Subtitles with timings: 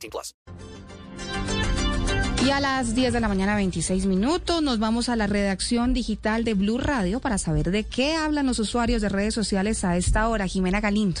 [0.00, 0.34] 18 plus.
[2.44, 6.42] Y a las 10 de la mañana, 26 minutos, nos vamos a la redacción digital
[6.42, 10.26] de Blue Radio para saber de qué hablan los usuarios de redes sociales a esta
[10.28, 10.46] hora.
[10.46, 11.20] Jimena Galindo.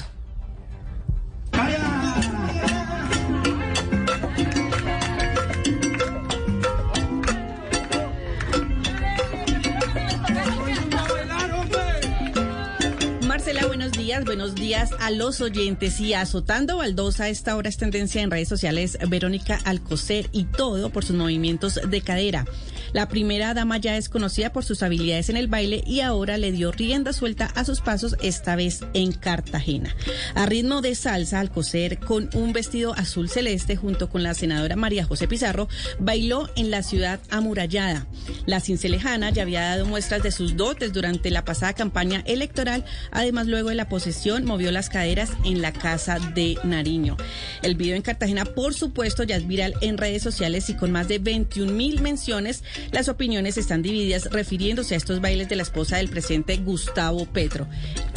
[13.52, 14.24] Marcela, buenos días.
[14.24, 15.98] Buenos días a los oyentes.
[15.98, 21.04] Y azotando baldosa, esta hora es tendencia en redes sociales Verónica Alcocer y todo por
[21.04, 22.44] sus movimientos de cadera.
[22.92, 26.52] La primera dama ya es conocida por sus habilidades en el baile y ahora le
[26.52, 29.94] dio rienda suelta a sus pasos, esta vez en Cartagena.
[30.34, 35.04] A ritmo de salsa, Alcocer, con un vestido azul celeste junto con la senadora María
[35.04, 35.68] José Pizarro,
[35.98, 38.06] bailó en la ciudad amurallada.
[38.46, 42.84] La cincelejana ya había dado muestras de sus dotes durante la pasada campaña electoral.
[43.10, 47.16] Además, luego de la posesión, movió las caderas en la casa de Nariño.
[47.62, 51.08] El video en Cartagena, por supuesto, ya es viral en redes sociales y con más
[51.08, 52.62] de 21 mil menciones.
[52.92, 57.68] Las opiniones están divididas refiriéndose a estos bailes de la esposa del presidente Gustavo Petro.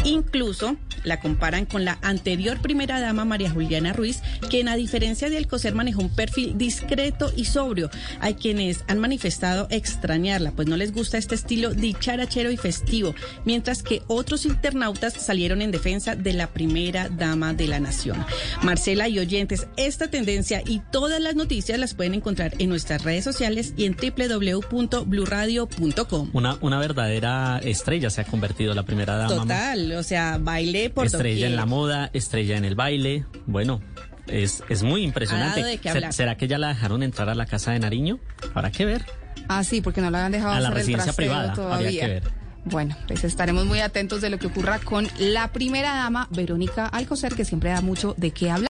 [0.04, 5.38] Incluso la comparan con la anterior primera dama María Juliana Ruiz, quien a diferencia de
[5.38, 7.90] Alcocer manejó un perfil discreto y sobrio.
[8.20, 13.84] Hay quienes han manifestado extrañarla, pues no les gusta este estilo dicharachero y festivo, mientras
[13.84, 18.26] que otros internautas salieron en defensa de la primera dama de la nación.
[18.62, 23.24] Marcela y oyentes, esta tendencia y todas las noticias las pueden encontrar en nuestras redes
[23.24, 23.96] sociales y en
[24.62, 26.30] www.bluradio.com.
[26.34, 29.36] Una, una verdadera estrella se ha convertido la primera dama.
[29.36, 31.50] Total, o sea, baile por Estrella doquier.
[31.52, 33.26] en la moda, estrella en el baile.
[33.46, 33.82] Bueno,
[34.28, 35.60] es, es muy impresionante.
[35.60, 36.14] Ha dado de qué ¿Se- hablar.
[36.14, 38.20] ¿Será que ya la dejaron entrar a la casa de Nariño?
[38.54, 39.06] Habrá que ver.
[39.48, 41.76] Ah, sí, porque no la han dejado A la hacer residencia privada, todavía.
[41.88, 42.24] habría que ver.
[42.66, 47.34] Bueno, pues estaremos muy atentos de lo que ocurra con la primera dama, Verónica Alcocer,
[47.36, 48.70] que siempre da mucho de qué hablar.